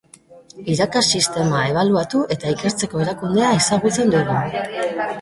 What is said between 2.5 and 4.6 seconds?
ikertzeko erakundea ezagutzen dugu.